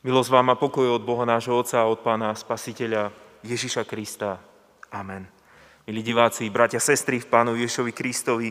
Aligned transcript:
Milosť 0.00 0.32
vám 0.32 0.48
a 0.48 0.56
pokoj 0.56 0.96
od 0.96 1.04
Boha 1.04 1.28
nášho 1.28 1.52
Otca 1.52 1.84
a 1.84 1.90
od 1.92 2.00
Pána 2.00 2.32
Spasiteľa 2.32 3.12
Ježiša 3.44 3.84
Krista. 3.84 4.40
Amen. 4.88 5.28
Milí 5.84 6.00
diváci, 6.00 6.48
bratia, 6.48 6.80
sestry 6.80 7.20
v 7.20 7.28
Pánu 7.28 7.52
Ježišovi 7.52 7.92
Kristovi, 7.92 8.48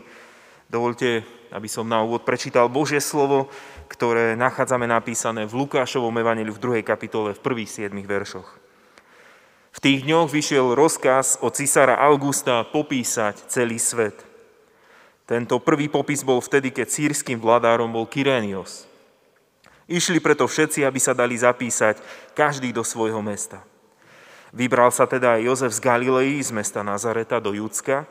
dovolte, 0.69 1.25
aby 1.49 1.65
som 1.65 1.89
na 1.89 2.05
úvod 2.05 2.21
prečítal 2.21 2.69
Božie 2.69 3.01
slovo, 3.01 3.49
ktoré 3.89 4.37
nachádzame 4.37 4.85
napísané 4.85 5.49
v 5.49 5.65
Lukášovom 5.65 6.13
evaneliu 6.21 6.53
v 6.53 6.85
2. 6.85 6.85
kapitole 6.85 7.33
v 7.33 7.41
prvých 7.41 7.89
7 7.89 7.97
veršoch. 7.97 8.45
V 9.73 9.79
tých 9.81 10.05
dňoch 10.05 10.29
vyšiel 10.29 10.77
rozkaz 10.77 11.41
od 11.41 11.57
cisára 11.57 11.97
Augusta 11.97 12.61
popísať 12.61 13.49
celý 13.49 13.81
svet. 13.81 14.21
Tento 15.25 15.57
prvý 15.57 15.89
popis 15.89 16.21
bol 16.21 16.45
vtedy, 16.45 16.69
keď 16.69 16.93
sírským 16.93 17.41
vládárom 17.41 17.89
bol 17.89 18.05
Kyrénios– 18.05 18.85
Išli 19.89 20.21
preto 20.21 20.45
všetci, 20.45 20.85
aby 20.85 21.01
sa 21.01 21.17
dali 21.17 21.33
zapísať, 21.33 21.97
každý 22.37 22.69
do 22.69 22.85
svojho 22.85 23.25
mesta. 23.25 23.65
Vybral 24.53 24.93
sa 24.93 25.09
teda 25.09 25.41
aj 25.41 25.45
Jozef 25.49 25.73
z 25.73 25.81
Galilei, 25.81 26.37
z 26.45 26.53
mesta 26.53 26.85
Nazareta 26.85 27.41
do 27.41 27.57
Judska, 27.57 28.05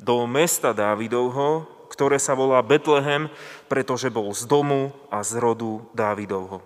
do 0.00 0.24
mesta 0.24 0.72
Dávidovho, 0.72 1.68
ktoré 1.92 2.16
sa 2.16 2.32
volá 2.32 2.64
Betlehem, 2.64 3.28
pretože 3.68 4.08
bol 4.08 4.32
z 4.32 4.48
domu 4.48 4.96
a 5.12 5.20
z 5.20 5.36
rodu 5.36 5.84
Dávidovho. 5.92 6.64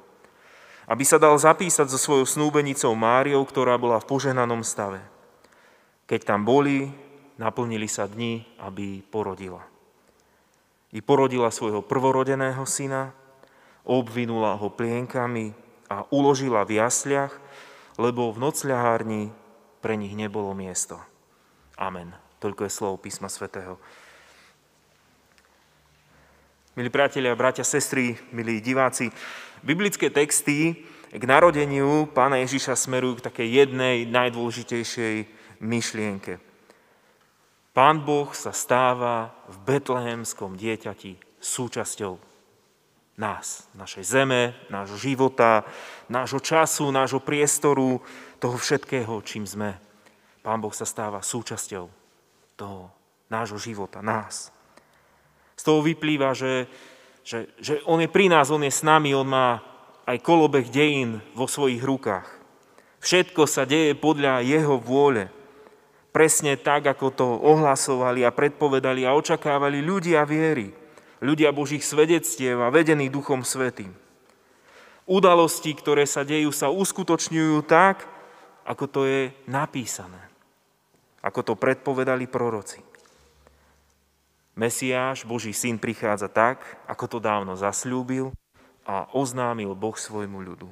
Aby 0.87 1.03
sa 1.03 1.19
dal 1.19 1.35
zapísať 1.35 1.91
so 1.91 1.99
svojou 1.99 2.27
snúbenicou 2.29 2.95
Máriou, 2.95 3.43
ktorá 3.43 3.75
bola 3.75 3.99
v 3.99 4.07
poženanom 4.07 4.63
stave. 4.63 5.03
Keď 6.07 6.21
tam 6.29 6.47
boli, 6.47 6.95
naplnili 7.41 7.91
sa 7.91 8.07
dni, 8.07 8.47
aby 8.63 9.03
porodila. 9.03 9.67
I 10.95 11.03
porodila 11.03 11.51
svojho 11.51 11.83
prvorodeného 11.83 12.63
syna, 12.69 13.11
obvinula 13.85 14.57
ho 14.57 14.73
plienkami 14.73 15.53
a 15.93 16.09
uložila 16.09 16.65
v 16.65 16.81
jasliach, 16.81 17.33
lebo 18.01 18.33
v 18.33 18.41
nocľahárni 18.43 19.23
pre 19.85 19.95
nich 20.01 20.17
nebolo 20.17 20.57
miesto. 20.57 20.99
Amen. 21.77 22.17
Toľko 22.41 22.67
je 22.67 22.73
slovo 22.73 22.97
písma 22.97 23.29
svätého. 23.29 23.77
Milí 26.75 26.91
priatelia, 26.91 27.39
bratia, 27.39 27.63
sestry, 27.63 28.19
milí 28.35 28.59
diváci, 28.59 29.07
biblické 29.63 30.11
texty 30.11 30.75
k 31.15 31.23
narodeniu 31.23 32.11
pána 32.11 32.43
Ježiša 32.43 32.75
smerujú 32.75 33.23
k 33.23 33.27
takej 33.31 33.49
jednej 33.63 34.03
najdôležitejšej 34.11 35.17
myšlienke. 35.63 36.43
Pán 37.71 38.03
Boh 38.03 38.27
sa 38.35 38.51
stáva 38.51 39.31
v 39.47 39.57
betlehemskom 39.79 40.59
dieťati 40.59 41.39
súčasťou 41.39 42.34
nás, 43.15 43.71
našej 43.79 44.05
zeme, 44.05 44.59
nášho 44.67 44.99
života, 44.99 45.63
nášho 46.11 46.43
času, 46.43 46.91
nášho 46.91 47.23
priestoru, 47.23 48.03
toho 48.43 48.57
všetkého, 48.59 49.23
čím 49.23 49.47
sme. 49.47 49.79
Pán 50.43 50.61
Boh 50.61 50.75
sa 50.75 50.85
stáva 50.85 51.23
súčasťou 51.25 51.87
toho 52.59 52.91
nášho 53.31 53.57
života, 53.57 54.03
nás. 54.05 54.51
Z 55.55 55.63
toho 55.63 55.81
vyplýva, 55.81 56.35
že, 56.35 56.67
že, 57.23 57.49
že 57.63 57.81
On 57.87 58.03
je 58.03 58.11
pri 58.11 58.27
nás, 58.29 58.51
On 58.51 58.61
je 58.61 58.69
s 58.69 58.83
nami, 58.83 59.15
On 59.15 59.25
má 59.25 59.63
aj 60.05 60.21
kolobeh 60.21 60.69
dejín 60.69 61.23
vo 61.33 61.49
svojich 61.49 61.81
rukách. 61.81 62.29
Všetko 63.01 63.47
sa 63.47 63.65
deje 63.65 63.95
podľa 63.97 64.45
Jeho 64.45 64.77
vôle. 64.77 65.31
Presne 66.11 66.59
tak, 66.59 66.91
ako 66.91 67.07
to 67.15 67.27
ohlasovali 67.27 68.27
a 68.27 68.35
predpovedali 68.35 69.07
a 69.07 69.17
očakávali 69.17 69.81
ľudia 69.81 70.27
viery 70.27 70.84
ľudia 71.25 71.57
Božích 71.57 71.81
svedectiev 71.81 72.61
a 72.61 72.69
vedení 72.69 73.09
Duchom 73.09 73.41
Svetým. 73.41 73.97
Udalosti, 75.09 75.73
ktoré 75.73 76.05
sa 76.05 76.21
dejú, 76.21 76.53
sa 76.53 76.69
uskutočňujú 76.69 77.65
tak, 77.65 78.05
ako 78.69 78.85
to 78.85 79.01
je 79.09 79.33
napísané. 79.49 80.21
Ako 81.25 81.41
to 81.41 81.57
predpovedali 81.57 82.29
proroci. 82.29 82.85
Mesiáš, 84.55 85.25
Boží 85.25 85.51
syn, 85.57 85.81
prichádza 85.81 86.29
tak, 86.29 86.63
ako 86.87 87.17
to 87.17 87.19
dávno 87.19 87.57
zasľúbil 87.57 88.31
a 88.85 89.09
oznámil 89.17 89.73
Boh 89.75 89.97
svojmu 89.97 90.39
ľudu. 90.45 90.69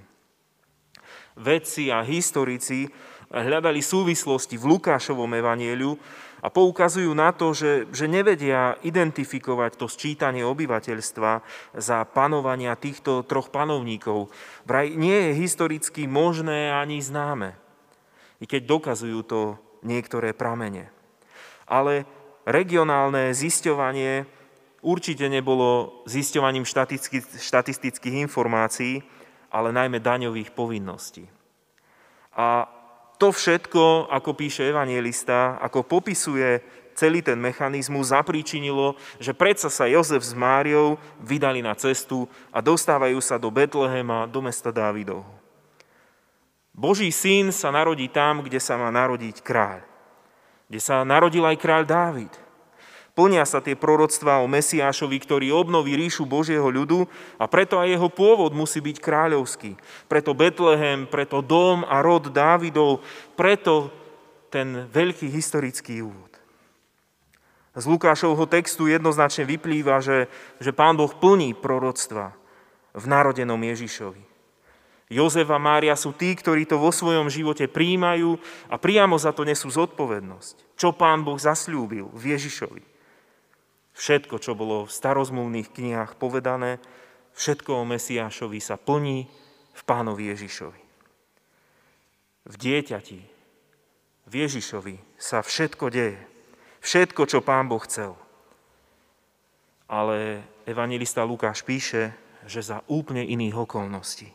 Vedci 1.34 1.88
a 1.88 2.05
historici 2.05 2.93
hľadali 3.32 3.81
súvislosti 3.81 4.60
v 4.60 4.76
Lukášovom 4.76 5.32
evanieliu 5.32 5.97
a 6.42 6.50
poukazujú 6.50 7.14
na 7.14 7.30
to, 7.30 7.54
že, 7.54 7.86
že 7.94 8.10
nevedia 8.10 8.75
identifikovať 8.82 9.78
to 9.78 9.86
sčítanie 9.86 10.42
obyvateľstva 10.42 11.30
za 11.78 11.98
panovania 12.10 12.75
týchto 12.75 13.22
troch 13.22 13.54
panovníkov. 13.54 14.26
Vraj 14.66 14.91
nie 14.98 15.31
je 15.31 15.38
historicky 15.38 16.10
možné 16.10 16.75
ani 16.75 16.98
známe, 16.98 17.54
i 18.42 18.44
keď 18.50 18.66
dokazujú 18.66 19.19
to 19.22 19.41
niektoré 19.86 20.34
pramene. 20.34 20.91
Ale 21.70 22.10
regionálne 22.42 23.31
zisťovanie 23.31 24.26
určite 24.82 25.31
nebolo 25.31 26.02
zisťovaním 26.10 26.66
štatistických 27.38 28.19
informácií, 28.26 28.98
ale 29.54 29.70
najmä 29.70 30.02
daňových 30.02 30.50
povinností. 30.58 31.31
A 32.34 32.66
to 33.22 33.31
všetko, 33.31 34.10
ako 34.10 34.34
píše 34.34 34.66
evangelista, 34.66 35.55
ako 35.62 35.87
popisuje 35.87 36.59
celý 36.99 37.22
ten 37.22 37.38
mechanizmus, 37.38 38.10
zapríčinilo, 38.10 38.99
že 39.22 39.31
predsa 39.31 39.71
sa 39.71 39.87
Jozef 39.87 40.27
s 40.27 40.34
Máriou 40.34 40.99
vydali 41.22 41.62
na 41.62 41.78
cestu 41.78 42.27
a 42.50 42.59
dostávajú 42.59 43.22
sa 43.22 43.38
do 43.38 43.47
Betlehema, 43.47 44.27
do 44.27 44.43
mesta 44.43 44.75
Dávidovho. 44.75 45.31
Boží 46.75 47.15
syn 47.15 47.55
sa 47.55 47.71
narodí 47.71 48.11
tam, 48.11 48.43
kde 48.43 48.59
sa 48.59 48.75
má 48.75 48.91
narodiť 48.91 49.38
kráľ. 49.38 49.87
Kde 50.66 50.81
sa 50.82 51.06
narodil 51.06 51.47
aj 51.47 51.62
kráľ 51.62 51.82
Dávid. 51.87 52.32
Plnia 53.12 53.45
sa 53.45 53.61
tie 53.61 53.77
proroctvá 53.77 54.41
o 54.41 54.49
Mesiášovi, 54.49 55.21
ktorý 55.21 55.53
obnoví 55.53 55.93
ríšu 56.00 56.25
Božieho 56.25 56.65
ľudu 56.65 57.05
a 57.37 57.45
preto 57.45 57.77
aj 57.77 57.93
jeho 57.93 58.09
pôvod 58.09 58.56
musí 58.56 58.81
byť 58.81 58.97
kráľovský. 59.05 59.77
Preto 60.09 60.33
Betlehem, 60.33 61.05
preto 61.05 61.45
dom 61.45 61.84
a 61.84 62.00
rod 62.00 62.33
Dávidov, 62.33 63.05
preto 63.37 63.93
ten 64.49 64.89
veľký 64.89 65.28
historický 65.28 66.00
úvod. 66.00 66.33
Z 67.77 67.84
Lukášovho 67.84 68.49
textu 68.49 68.89
jednoznačne 68.89 69.44
vyplýva, 69.44 70.00
že, 70.00 70.29
že 70.61 70.73
pán 70.73 70.97
Boh 70.97 71.12
plní 71.12 71.53
proroctva 71.56 72.33
v 72.97 73.05
narodenom 73.09 73.61
Ježišovi. 73.61 74.25
Jozef 75.12 75.49
a 75.53 75.61
Mária 75.61 75.93
sú 75.93 76.17
tí, 76.17 76.33
ktorí 76.33 76.65
to 76.65 76.81
vo 76.81 76.89
svojom 76.89 77.29
živote 77.29 77.69
príjmajú 77.69 78.41
a 78.73 78.81
priamo 78.81 79.21
za 79.21 79.37
to 79.37 79.44
nesú 79.44 79.69
zodpovednosť. 79.69 80.81
Čo 80.81 80.97
pán 80.97 81.21
Boh 81.21 81.37
zasľúbil 81.37 82.09
v 82.17 82.37
Ježišovi. 82.37 82.91
Všetko, 83.92 84.41
čo 84.41 84.56
bolo 84.56 84.88
v 84.88 84.94
starozmluvných 84.94 85.69
knihách 85.69 86.16
povedané, 86.16 86.80
všetko 87.36 87.84
o 87.84 87.88
Mesiášovi 87.88 88.58
sa 88.60 88.80
plní 88.80 89.28
v 89.72 89.82
pánovi 89.84 90.32
Ježišovi. 90.32 90.82
V 92.42 92.54
dieťati, 92.58 93.20
v 94.26 94.32
Ježišovi 94.32 94.97
sa 95.20 95.44
všetko 95.44 95.92
deje. 95.92 96.19
Všetko, 96.82 97.31
čo 97.31 97.44
pán 97.44 97.70
Boh 97.70 97.82
chcel. 97.86 98.19
Ale 99.86 100.42
evangelista 100.66 101.22
Lukáš 101.22 101.62
píše, 101.62 102.16
že 102.48 102.64
za 102.64 102.82
úplne 102.91 103.22
iných 103.22 103.54
okolností. 103.54 104.32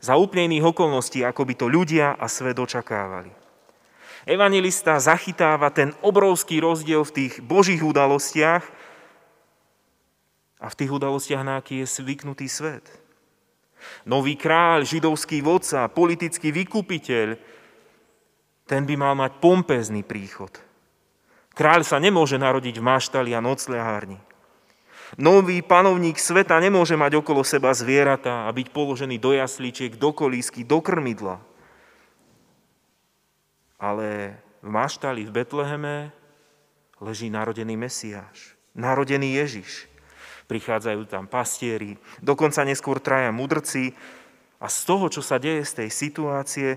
Za 0.00 0.16
úplne 0.16 0.52
iných 0.52 0.74
okolností, 0.74 1.24
ako 1.24 1.44
by 1.48 1.54
to 1.56 1.66
ľudia 1.68 2.16
a 2.16 2.26
svet 2.28 2.56
očakávali. 2.56 3.32
Evangelista 4.28 5.00
zachytáva 5.00 5.72
ten 5.72 5.96
obrovský 6.04 6.60
rozdiel 6.60 7.00
v 7.08 7.14
tých 7.16 7.32
božích 7.40 7.80
udalostiach 7.80 8.64
a 10.60 10.66
v 10.68 10.76
tých 10.76 10.92
udalostiach, 10.92 11.40
na 11.40 11.56
aký 11.56 11.80
je 11.80 11.86
zvyknutý 11.88 12.44
svet. 12.44 12.84
Nový 14.04 14.36
kráľ, 14.36 14.84
židovský 14.84 15.40
vodca, 15.40 15.88
politický 15.88 16.52
vykupiteľ, 16.52 17.28
ten 18.68 18.82
by 18.84 18.94
mal 18.94 19.16
mať 19.16 19.40
pompezný 19.40 20.04
príchod. 20.04 20.52
Kráľ 21.56 21.80
sa 21.82 21.96
nemôže 21.96 22.36
narodiť 22.36 22.76
v 22.76 22.86
maštali 22.86 23.32
a 23.32 23.40
noclehárni. 23.40 24.20
Nový 25.18 25.64
panovník 25.64 26.20
sveta 26.20 26.60
nemôže 26.60 26.94
mať 26.94 27.18
okolo 27.18 27.42
seba 27.42 27.72
zvieratá 27.74 28.46
a 28.46 28.54
byť 28.54 28.68
položený 28.70 29.18
do 29.18 29.34
jasličiek, 29.34 29.96
do 29.96 30.14
kolísky, 30.14 30.62
do 30.62 30.78
krmidla 30.78 31.49
ale 33.80 34.36
v 34.60 34.68
maštali 34.68 35.24
v 35.24 35.32
Betleheme 35.32 36.12
leží 37.00 37.32
narodený 37.32 37.80
Mesiáš, 37.80 38.54
narodený 38.76 39.40
Ježiš. 39.40 39.88
Prichádzajú 40.46 41.06
tam 41.08 41.30
pastieri, 41.30 41.96
dokonca 42.20 42.66
neskôr 42.66 43.00
traja 43.00 43.32
mudrci 43.32 43.96
a 44.60 44.66
z 44.68 44.78
toho, 44.84 45.08
čo 45.08 45.22
sa 45.24 45.40
deje 45.40 45.64
z 45.64 45.72
tej 45.84 45.88
situácie, 45.88 46.68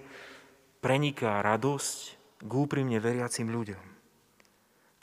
preniká 0.79 1.43
radosť 1.43 1.99
k 2.39 2.51
úprimne 2.53 3.01
veriacim 3.03 3.49
ľuďom, 3.49 3.83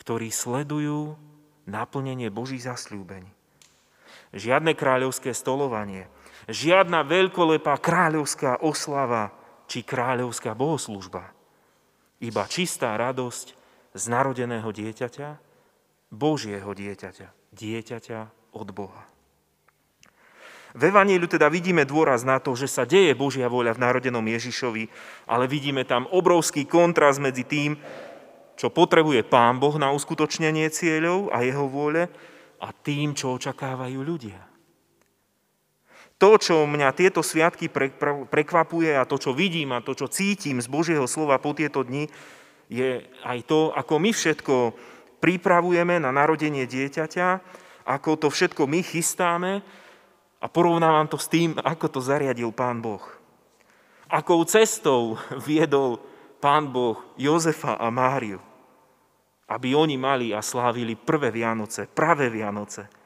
ktorí 0.00 0.32
sledujú 0.32 1.18
naplnenie 1.68 2.30
Božích 2.32 2.64
zasľúbení. 2.64 3.28
Žiadne 4.30 4.78
kráľovské 4.78 5.34
stolovanie, 5.34 6.06
Žiadna 6.50 7.04
veľkolepá 7.04 7.76
kráľovská 7.78 8.64
oslava 8.64 9.30
či 9.70 9.84
kráľovská 9.84 10.56
bohoslužba. 10.56 11.30
Iba 12.20 12.44
čistá 12.44 12.92
radosť 13.00 13.56
z 13.96 14.04
narodeného 14.12 14.68
dieťaťa, 14.68 15.28
Božieho 16.12 16.70
dieťaťa, 16.70 17.56
dieťaťa 17.56 18.20
od 18.52 18.68
Boha. 18.76 19.08
V 20.70 20.86
Evaníliu 20.86 21.26
teda 21.26 21.50
vidíme 21.50 21.82
dôraz 21.82 22.22
na 22.22 22.38
to, 22.38 22.54
že 22.54 22.70
sa 22.70 22.86
deje 22.86 23.10
Božia 23.18 23.50
voľa 23.50 23.74
v 23.74 23.82
narodenom 23.82 24.22
Ježišovi, 24.22 24.86
ale 25.26 25.50
vidíme 25.50 25.82
tam 25.82 26.06
obrovský 26.12 26.62
kontrast 26.68 27.18
medzi 27.18 27.42
tým, 27.42 27.74
čo 28.54 28.70
potrebuje 28.70 29.26
Pán 29.26 29.58
Boh 29.58 29.74
na 29.80 29.90
uskutočnenie 29.90 30.68
cieľov 30.70 31.32
a 31.32 31.42
jeho 31.42 31.66
vôle 31.66 32.06
a 32.60 32.68
tým, 32.70 33.16
čo 33.16 33.34
očakávajú 33.34 33.98
ľudia. 34.04 34.49
To, 36.20 36.36
čo 36.36 36.68
mňa 36.68 36.92
tieto 36.92 37.24
sviatky 37.24 37.72
prekvapuje 38.28 38.92
a 38.92 39.08
to, 39.08 39.16
čo 39.16 39.32
vidím 39.32 39.72
a 39.72 39.80
to, 39.80 39.96
čo 39.96 40.12
cítim 40.12 40.60
z 40.60 40.68
Božieho 40.68 41.08
slova 41.08 41.40
po 41.40 41.56
tieto 41.56 41.80
dni, 41.80 42.12
je 42.68 43.08
aj 43.24 43.48
to, 43.48 43.72
ako 43.72 43.96
my 43.96 44.12
všetko 44.12 44.76
pripravujeme 45.24 45.96
na 45.96 46.12
narodenie 46.12 46.68
dieťaťa, 46.68 47.28
ako 47.88 48.20
to 48.20 48.28
všetko 48.28 48.68
my 48.68 48.84
chystáme 48.84 49.64
a 50.40 50.46
porovnávam 50.46 51.08
to 51.08 51.16
s 51.16 51.32
tým, 51.32 51.56
ako 51.56 51.88
to 51.88 52.00
zariadil 52.04 52.52
Pán 52.52 52.84
Boh. 52.84 53.00
Akou 54.12 54.44
cestou 54.44 55.16
viedol 55.40 56.04
Pán 56.36 56.68
Boh 56.68 57.00
Jozefa 57.16 57.80
a 57.80 57.88
Máriu, 57.88 58.44
aby 59.48 59.72
oni 59.72 59.96
mali 59.96 60.36
a 60.36 60.44
slávili 60.44 61.00
prvé 61.00 61.32
Vianoce, 61.32 61.88
pravé 61.88 62.28
Vianoce. 62.28 62.99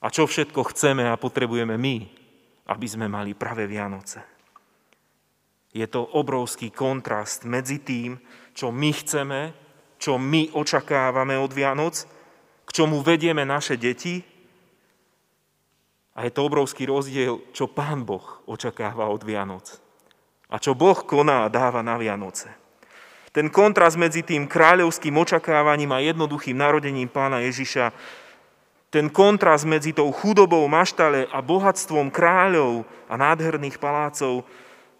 A 0.00 0.08
čo 0.08 0.24
všetko 0.24 0.72
chceme 0.72 1.04
a 1.04 1.20
potrebujeme 1.20 1.76
my, 1.76 1.96
aby 2.72 2.86
sme 2.88 3.06
mali 3.06 3.36
pravé 3.36 3.68
Vianoce. 3.68 4.24
Je 5.70 5.86
to 5.86 6.02
obrovský 6.02 6.72
kontrast 6.72 7.46
medzi 7.46 7.78
tým, 7.84 8.18
čo 8.56 8.74
my 8.74 8.90
chceme, 8.90 9.40
čo 10.00 10.16
my 10.16 10.56
očakávame 10.56 11.36
od 11.36 11.52
Vianoc, 11.52 12.08
k 12.66 12.70
čomu 12.72 13.04
vedieme 13.04 13.44
naše 13.44 13.76
deti 13.76 14.24
a 16.16 16.26
je 16.26 16.32
to 16.34 16.42
obrovský 16.42 16.90
rozdiel, 16.90 17.40
čo 17.54 17.70
Pán 17.70 18.02
Boh 18.02 18.42
očakáva 18.50 19.06
od 19.12 19.22
Vianoc. 19.22 19.78
A 20.50 20.58
čo 20.58 20.74
Boh 20.74 20.98
koná 21.06 21.46
a 21.46 21.52
dáva 21.52 21.86
na 21.86 21.94
Vianoce. 21.94 22.50
Ten 23.30 23.46
kontrast 23.46 23.94
medzi 23.94 24.26
tým 24.26 24.50
kráľovským 24.50 25.14
očakávaním 25.14 25.94
a 25.94 26.02
jednoduchým 26.02 26.58
narodením 26.58 27.06
pána 27.06 27.38
Ježiša, 27.46 27.94
ten 28.90 29.06
kontrast 29.06 29.64
medzi 29.70 29.94
tou 29.94 30.10
chudobou 30.10 30.66
maštale 30.66 31.30
a 31.30 31.38
bohatstvom 31.38 32.10
kráľov 32.10 32.82
a 33.06 33.14
nádherných 33.14 33.78
palácov, 33.78 34.42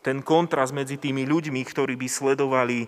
ten 0.00 0.22
kontrast 0.22 0.70
medzi 0.70 0.96
tými 0.96 1.26
ľuďmi, 1.26 1.60
ktorí 1.66 1.98
by 1.98 2.08
sledovali 2.08 2.86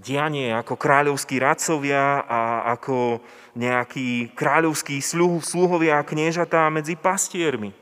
dianie 0.00 0.56
ako 0.56 0.80
kráľovskí 0.80 1.36
radcovia 1.36 2.24
a 2.24 2.72
ako 2.72 3.20
nejakí 3.54 4.32
kráľovskí 4.32 4.96
sluhovia 5.44 6.00
a 6.00 6.08
kniežatá 6.08 6.64
medzi 6.72 6.96
pastiermi. 6.96 7.76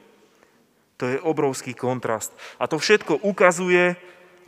To 0.98 1.06
je 1.06 1.22
obrovský 1.22 1.78
kontrast. 1.78 2.34
A 2.58 2.66
to 2.66 2.82
všetko 2.82 3.22
ukazuje 3.22 3.94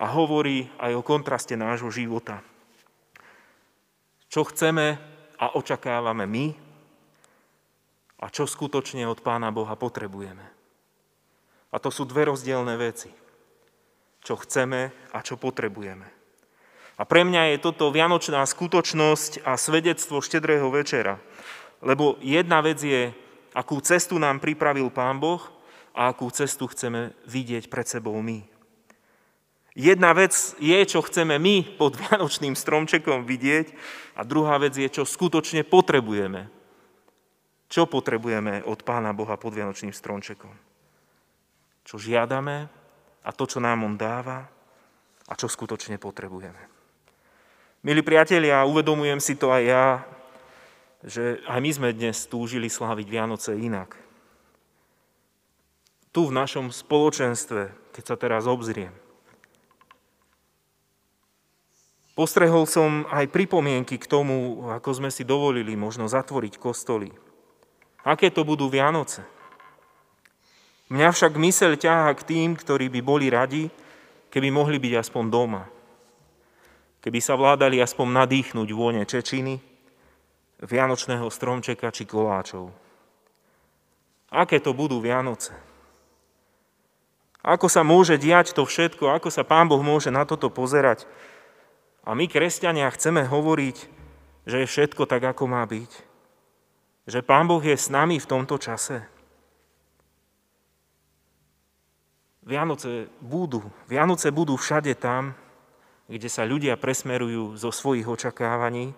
a 0.02 0.06
hovorí 0.10 0.66
aj 0.82 0.98
o 0.98 1.06
kontraste 1.06 1.54
nášho 1.54 1.94
života. 1.94 2.42
Čo 4.26 4.50
chceme 4.50 4.98
a 5.38 5.54
očakávame 5.54 6.26
my 6.26 6.69
a 8.20 8.28
čo 8.28 8.44
skutočne 8.44 9.08
od 9.08 9.24
Pána 9.24 9.48
Boha 9.48 9.72
potrebujeme. 9.80 10.44
A 11.72 11.76
to 11.80 11.88
sú 11.88 12.04
dve 12.04 12.28
rozdielne 12.28 12.76
veci. 12.76 13.08
Čo 14.20 14.36
chceme 14.44 14.92
a 15.16 15.18
čo 15.24 15.40
potrebujeme. 15.40 16.04
A 17.00 17.08
pre 17.08 17.24
mňa 17.24 17.56
je 17.56 17.64
toto 17.64 17.88
vianočná 17.88 18.44
skutočnosť 18.44 19.48
a 19.48 19.56
svedectvo 19.56 20.20
štedrého 20.20 20.68
večera. 20.68 21.16
Lebo 21.80 22.20
jedna 22.20 22.60
vec 22.60 22.76
je, 22.84 23.08
akú 23.56 23.80
cestu 23.80 24.20
nám 24.20 24.44
pripravil 24.44 24.92
Pán 24.92 25.16
Boh 25.16 25.40
a 25.96 26.12
akú 26.12 26.28
cestu 26.28 26.68
chceme 26.68 27.16
vidieť 27.24 27.72
pred 27.72 27.88
sebou 27.88 28.20
my. 28.20 28.44
Jedna 29.72 30.12
vec 30.12 30.36
je, 30.60 30.76
čo 30.84 31.00
chceme 31.00 31.40
my 31.40 31.80
pod 31.80 31.96
vianočným 32.04 32.52
stromčekom 32.52 33.24
vidieť 33.24 33.72
a 34.12 34.20
druhá 34.20 34.60
vec 34.60 34.76
je, 34.76 34.84
čo 34.92 35.08
skutočne 35.08 35.64
potrebujeme. 35.64 36.59
Čo 37.70 37.86
potrebujeme 37.86 38.66
od 38.66 38.82
Pána 38.82 39.14
Boha 39.14 39.38
pod 39.38 39.54
vianočným 39.54 39.94
stromčekom? 39.94 40.50
Čo 41.86 42.02
žiadame 42.02 42.66
a 43.22 43.30
to, 43.30 43.46
čo 43.46 43.62
nám 43.62 43.86
On 43.86 43.94
dáva 43.94 44.42
a 45.30 45.32
čo 45.38 45.46
skutočne 45.46 45.94
potrebujeme. 46.02 46.58
Milí 47.86 48.02
priatelia, 48.02 48.66
uvedomujem 48.66 49.22
si 49.22 49.38
to 49.38 49.54
aj 49.54 49.62
ja, 49.62 49.86
že 51.06 51.40
aj 51.46 51.60
my 51.62 51.70
sme 51.70 51.88
dnes 51.94 52.26
túžili 52.26 52.66
sláviť 52.66 53.06
Vianoce 53.06 53.54
inak. 53.54 53.94
Tu 56.10 56.26
v 56.26 56.34
našom 56.34 56.74
spoločenstve, 56.74 57.94
keď 57.94 58.04
sa 58.04 58.16
teraz 58.18 58.50
obzriem. 58.50 58.90
Postrehol 62.18 62.66
som 62.66 63.06
aj 63.08 63.30
pripomienky 63.30 63.96
k 63.96 64.10
tomu, 64.10 64.66
ako 64.68 64.90
sme 65.00 65.08
si 65.14 65.22
dovolili 65.22 65.72
možno 65.78 66.10
zatvoriť 66.10 66.58
kostoly. 66.58 67.29
Aké 68.06 68.32
to 68.32 68.46
budú 68.46 68.70
Vianoce? 68.72 69.22
Mňa 70.90 71.08
však 71.14 71.38
myseľ 71.38 71.78
ťaha 71.78 72.10
k 72.18 72.26
tým, 72.26 72.48
ktorí 72.58 72.88
by 72.88 73.00
boli 73.04 73.30
radi, 73.30 73.70
keby 74.32 74.48
mohli 74.50 74.80
byť 74.82 74.92
aspoň 75.06 75.24
doma 75.30 75.62
keby 77.00 77.20
sa 77.20 77.34
vládali 77.36 77.80
aspoň 77.80 78.24
nadýchnuť 78.24 78.68
vône 78.76 79.02
čečiny, 79.08 79.58
vianočného 80.60 81.26
stromčeka 81.32 81.88
či 81.88 82.04
koláčov. 82.04 82.68
Aké 84.30 84.60
to 84.60 84.76
budú 84.76 85.00
Vianoce? 85.02 85.56
Ako 87.40 87.72
sa 87.72 87.80
môže 87.80 88.20
diať 88.20 88.52
to 88.52 88.68
všetko? 88.68 89.16
Ako 89.16 89.32
sa 89.32 89.48
Pán 89.48 89.66
Boh 89.66 89.80
môže 89.80 90.12
na 90.12 90.28
toto 90.28 90.52
pozerať? 90.52 91.08
A 92.04 92.12
my, 92.12 92.28
kresťania, 92.28 92.92
chceme 92.92 93.24
hovoriť, 93.24 93.76
že 94.44 94.56
je 94.62 94.66
všetko 94.68 95.08
tak, 95.08 95.24
ako 95.24 95.48
má 95.48 95.64
byť. 95.64 96.09
Že 97.08 97.24
Pán 97.24 97.48
Boh 97.48 97.62
je 97.64 97.76
s 97.76 97.88
nami 97.88 98.20
v 98.20 98.28
tomto 98.28 98.60
čase. 98.60 99.00
Vianoce 102.44 103.08
budú. 103.22 103.62
Vianoce 103.86 104.32
budú 104.34 104.56
všade 104.56 104.96
tam, 104.98 105.36
kde 106.10 106.26
sa 106.26 106.42
ľudia 106.42 106.74
presmerujú 106.74 107.54
zo 107.54 107.70
svojich 107.70 108.08
očakávaní 108.08 108.90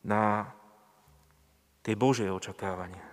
na 0.00 0.48
tie 1.84 1.92
Božie 1.92 2.32
očakávania, 2.32 3.04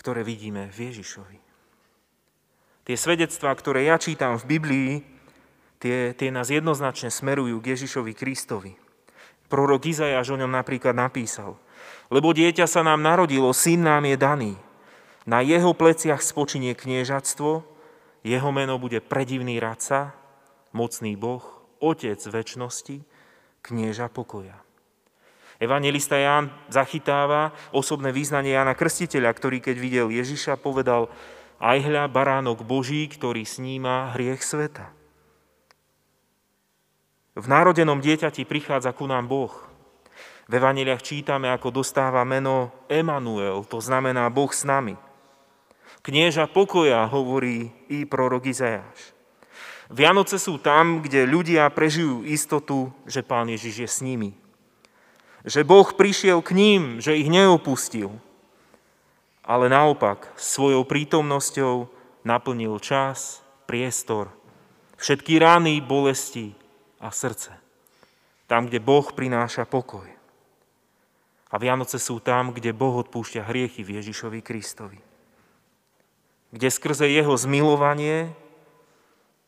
ktoré 0.00 0.24
vidíme 0.24 0.72
v 0.72 0.88
Ježišovi. 0.88 1.38
Tie 2.82 2.96
svedectvá, 2.96 3.52
ktoré 3.54 3.86
ja 3.86 4.00
čítam 4.00 4.40
v 4.40 4.58
Biblii, 4.58 4.92
tie, 5.78 6.16
tie 6.16 6.30
nás 6.32 6.48
jednoznačne 6.50 7.12
smerujú 7.12 7.60
k 7.62 7.76
Ježišovi 7.76 8.12
Kristovi. 8.16 8.72
Prorok 9.52 9.84
Izajáš 9.84 10.32
o 10.32 10.40
ňom 10.40 10.48
napríklad 10.48 10.96
napísal. 10.96 11.60
Lebo 12.08 12.32
dieťa 12.32 12.64
sa 12.64 12.80
nám 12.80 13.04
narodilo, 13.04 13.52
syn 13.52 13.84
nám 13.84 14.08
je 14.08 14.16
daný. 14.16 14.52
Na 15.28 15.44
jeho 15.44 15.76
pleciach 15.76 16.24
spočinie 16.24 16.72
kniežatstvo, 16.72 17.60
jeho 18.24 18.48
meno 18.48 18.80
bude 18.80 19.04
predivný 19.04 19.60
radca, 19.60 20.16
mocný 20.72 21.20
Boh, 21.20 21.44
Otec 21.84 22.16
väčšnosti, 22.16 23.04
knieža 23.60 24.08
pokoja. 24.08 24.56
Evangelista 25.60 26.16
Ján 26.16 26.50
zachytáva 26.72 27.52
osobné 27.76 28.10
význanie 28.10 28.56
Jana 28.56 28.72
Krstiteľa, 28.72 29.30
ktorý 29.36 29.60
keď 29.60 29.76
videl 29.78 30.06
Ježiša, 30.10 30.58
povedal 30.58 31.12
aj 31.62 31.78
hľa 31.86 32.10
baránok 32.10 32.66
Boží, 32.66 33.06
ktorý 33.06 33.46
sníma 33.46 34.16
hriech 34.16 34.42
sveta. 34.42 35.01
V 37.32 37.48
národenom 37.48 37.96
dieťati 37.96 38.44
prichádza 38.44 38.92
ku 38.92 39.08
nám 39.08 39.24
Boh. 39.24 39.52
V 40.44 40.52
Evaneliach 40.52 41.00
čítame, 41.00 41.48
ako 41.48 41.80
dostáva 41.80 42.20
meno 42.28 42.68
Emanuel, 42.92 43.64
to 43.64 43.80
znamená 43.80 44.28
Boh 44.28 44.52
s 44.52 44.68
nami. 44.68 45.00
Knieža 46.04 46.44
pokoja, 46.52 47.08
hovorí 47.08 47.72
i 47.88 48.04
prorok 48.04 48.52
Izajáš. 48.52 49.16
Vianoce 49.88 50.36
sú 50.36 50.60
tam, 50.60 51.00
kde 51.00 51.24
ľudia 51.24 51.72
prežijú 51.72 52.20
istotu, 52.20 52.92
že 53.08 53.24
Pán 53.24 53.48
Ježiš 53.48 53.74
je 53.80 53.88
s 53.88 53.98
nimi. 54.04 54.36
Že 55.48 55.64
Boh 55.64 55.88
prišiel 55.88 56.44
k 56.44 56.52
ním, 56.52 57.00
že 57.00 57.16
ich 57.16 57.32
neopustil, 57.32 58.12
ale 59.40 59.72
naopak 59.72 60.28
svojou 60.36 60.84
prítomnosťou 60.84 61.88
naplnil 62.28 62.76
čas, 62.76 63.40
priestor, 63.64 64.28
všetky 65.00 65.40
rány, 65.40 65.80
bolesti 65.80 66.60
a 67.02 67.10
srdce. 67.10 67.50
Tam, 68.46 68.70
kde 68.70 68.78
Boh 68.78 69.04
prináša 69.10 69.66
pokoj. 69.66 70.06
A 71.52 71.54
Vianoce 71.60 72.00
sú 72.00 72.22
tam, 72.22 72.54
kde 72.54 72.72
Boh 72.72 73.04
odpúšťa 73.04 73.44
hriechy 73.44 73.84
v 73.84 74.00
Ježišovi 74.00 74.40
Kristovi. 74.40 75.02
Kde 76.54 76.68
skrze 76.70 77.10
jeho 77.10 77.36
zmilovanie 77.36 78.32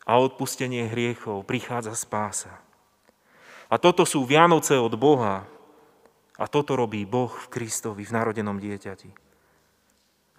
a 0.05 0.21
odpustenie 0.21 0.91
hriechov 0.93 1.49
prichádza 1.49 1.97
spása. 1.97 2.61
A 3.73 3.81
toto 3.81 4.05
sú 4.05 4.29
Vianoce 4.29 4.77
od 4.77 4.93
Boha. 5.01 5.49
A 6.35 6.45
toto 6.51 6.75
robí 6.75 7.07
Boh 7.07 7.31
v 7.31 7.47
Kristovi, 7.49 8.03
v 8.05 8.13
narodenom 8.13 8.59
dieťati. 8.59 9.09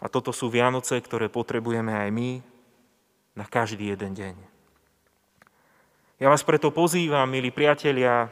A 0.04 0.12
toto 0.12 0.36
sú 0.36 0.52
Vianoce, 0.52 1.00
ktoré 1.00 1.32
potrebujeme 1.32 1.96
aj 1.96 2.10
my 2.12 2.30
na 3.34 3.46
každý 3.48 3.96
jeden 3.96 4.12
deň. 4.14 4.55
Ja 6.16 6.32
vás 6.32 6.48
preto 6.48 6.72
pozývam, 6.72 7.28
milí 7.28 7.52
priatelia, 7.52 8.32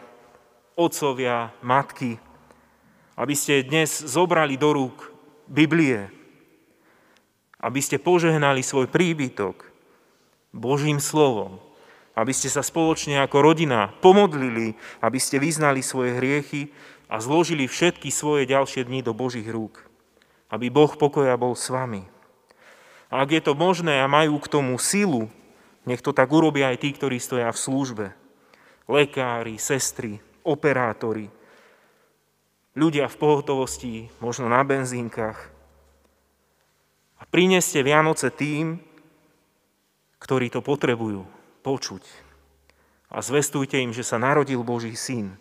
otcovia, 0.79 1.51
matky, 1.59 2.15
aby 3.19 3.35
ste 3.35 3.59
dnes 3.59 3.91
zobrali 4.07 4.55
do 4.55 4.71
rúk 4.71 5.11
Biblie, 5.51 6.07
aby 7.59 7.83
ste 7.83 7.99
požehnali 7.99 8.63
svoj 8.63 8.87
príbytok 8.87 9.67
Božím 10.55 11.03
slovom, 11.03 11.59
aby 12.15 12.31
ste 12.31 12.47
sa 12.47 12.63
spoločne 12.63 13.19
ako 13.19 13.51
rodina 13.51 13.91
pomodlili, 13.99 14.79
aby 15.03 15.19
ste 15.19 15.43
vyznali 15.43 15.83
svoje 15.83 16.15
hriechy 16.15 16.71
a 17.11 17.19
zložili 17.19 17.67
všetky 17.67 18.07
svoje 18.15 18.47
ďalšie 18.47 18.87
dni 18.87 19.03
do 19.03 19.11
Božích 19.11 19.51
rúk. 19.51 19.83
Aby 20.47 20.71
Boh 20.71 20.95
pokoja 20.95 21.35
bol 21.35 21.51
s 21.51 21.67
vami. 21.67 22.07
A 23.11 23.27
ak 23.27 23.35
je 23.35 23.43
to 23.43 23.59
možné 23.59 23.99
a 23.99 24.07
majú 24.07 24.39
k 24.39 24.47
tomu 24.47 24.79
silu, 24.79 25.27
nech 25.83 26.01
to 26.01 26.15
tak 26.15 26.31
urobia 26.31 26.71
aj 26.71 26.77
tí, 26.79 26.89
ktorí 26.95 27.19
stoja 27.19 27.51
v 27.51 27.59
službe. 27.59 28.05
Lekári, 28.87 29.55
sestry, 29.59 30.19
operátori, 30.43 31.31
ľudia 32.75 33.07
v 33.07 33.19
pohotovosti, 33.19 34.09
možno 34.19 34.49
na 34.49 34.61
benzínkach. 34.65 35.49
A 37.21 37.23
prineste 37.29 37.79
Vianoce 37.79 38.27
tým, 38.33 38.81
ktorí 40.19 40.51
to 40.51 40.59
potrebujú 40.59 41.23
počuť. 41.63 42.03
A 43.13 43.21
zvestujte 43.21 43.77
im, 43.79 43.93
že 43.93 44.03
sa 44.03 44.19
narodil 44.19 44.59
Boží 44.65 44.97
syn. 44.97 45.37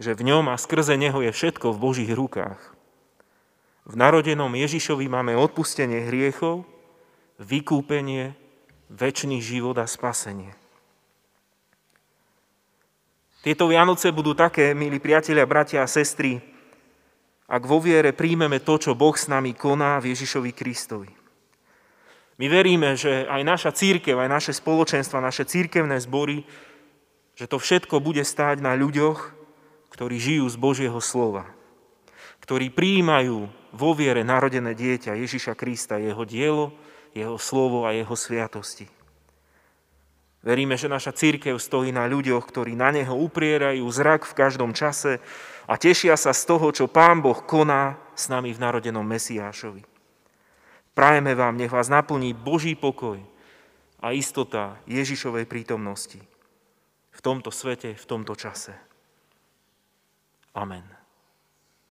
Že 0.00 0.16
v 0.18 0.22
ňom 0.32 0.50
a 0.50 0.56
skrze 0.60 0.96
neho 0.96 1.20
je 1.24 1.30
všetko 1.30 1.72
v 1.72 1.82
Božích 1.82 2.12
rukách. 2.12 2.58
V 3.84 3.94
narodenom 3.96 4.50
Ježišovi 4.52 5.06
máme 5.08 5.36
odpustenie 5.36 6.08
hriechov, 6.08 6.68
vykúpenie, 7.40 8.36
väčší 8.90 9.38
život 9.38 9.78
a 9.78 9.86
spasenie. 9.86 10.50
Tieto 13.40 13.70
Vianoce 13.70 14.12
budú 14.12 14.36
také, 14.36 14.76
milí 14.76 15.00
priatelia, 15.00 15.48
bratia 15.48 15.80
a 15.80 15.88
sestry, 15.88 16.42
ak 17.48 17.62
vo 17.64 17.80
viere 17.80 18.12
príjmeme 18.12 18.60
to, 18.60 18.76
čo 18.76 18.92
Boh 18.92 19.16
s 19.16 19.26
nami 19.26 19.56
koná 19.56 19.96
v 19.98 20.12
Ježišovi 20.12 20.52
Kristovi. 20.52 21.10
My 22.36 22.46
veríme, 22.48 22.96
že 23.00 23.24
aj 23.28 23.42
naša 23.44 23.70
církev, 23.72 24.16
aj 24.16 24.28
naše 24.28 24.52
spoločenstva, 24.52 25.24
naše 25.24 25.48
církevné 25.48 25.96
zbory, 26.04 26.44
že 27.36 27.48
to 27.48 27.56
všetko 27.56 28.04
bude 28.04 28.20
stáť 28.20 28.60
na 28.60 28.76
ľuďoch, 28.76 29.32
ktorí 29.88 30.16
žijú 30.20 30.46
z 30.48 30.56
Božieho 30.60 31.00
slova, 31.00 31.48
ktorí 32.44 32.68
prijímajú 32.72 33.48
vo 33.72 33.90
viere 33.96 34.20
narodené 34.20 34.76
dieťa 34.76 35.16
Ježiša 35.16 35.56
Krista, 35.56 35.96
jeho 35.96 36.22
dielo, 36.28 36.76
jeho 37.14 37.36
slovo 37.38 37.86
a 37.86 37.94
jeho 37.94 38.14
sviatosti. 38.16 38.86
Veríme, 40.40 40.80
že 40.80 40.88
naša 40.88 41.12
církev 41.12 41.60
stojí 41.60 41.92
na 41.92 42.08
ľuďoch, 42.08 42.48
ktorí 42.48 42.72
na 42.72 42.88
neho 42.88 43.12
uprierajú 43.12 43.84
zrak 43.92 44.24
v 44.24 44.36
každom 44.36 44.72
čase 44.72 45.20
a 45.68 45.76
tešia 45.76 46.16
sa 46.16 46.32
z 46.32 46.42
toho, 46.48 46.72
čo 46.72 46.88
Pán 46.88 47.20
Boh 47.20 47.36
koná 47.44 48.00
s 48.16 48.32
nami 48.32 48.56
v 48.56 48.62
narodenom 48.62 49.04
Mesiášovi. 49.04 49.84
Prajeme 50.96 51.36
vám, 51.36 51.60
nech 51.60 51.70
vás 51.70 51.92
naplní 51.92 52.32
Boží 52.32 52.72
pokoj 52.72 53.20
a 54.00 54.16
istota 54.16 54.80
Ježišovej 54.88 55.44
prítomnosti 55.44 56.20
v 57.12 57.20
tomto 57.20 57.52
svete, 57.52 57.92
v 57.92 58.04
tomto 58.08 58.32
čase. 58.32 58.72
Amen. 60.56 60.99